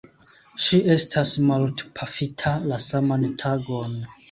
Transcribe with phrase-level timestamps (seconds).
[0.67, 3.97] Ŝi estas mortpafita la saman tagon.